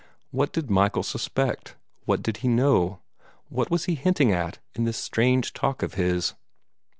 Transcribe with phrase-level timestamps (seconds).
[0.31, 1.75] What did Michael suspect?
[2.05, 3.01] What did he know?
[3.49, 6.33] What was he hinting at, in this strange talk of his?